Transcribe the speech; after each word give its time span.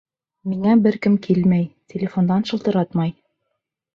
Миңә 0.53 0.71
бер 0.85 0.95
кем 1.03 1.17
килмәй, 1.27 1.67
телефондан 1.93 2.47
шылтыратмай. 2.53 3.15